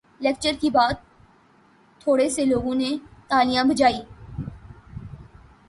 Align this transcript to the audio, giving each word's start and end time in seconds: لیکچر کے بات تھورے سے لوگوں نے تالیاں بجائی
لیکچر 0.21 0.53
کے 0.61 0.69
بات 0.69 0.95
تھورے 2.01 2.27
سے 2.29 2.45
لوگوں 2.45 2.75
نے 2.75 2.89
تالیاں 3.27 3.63
بجائی 3.63 4.01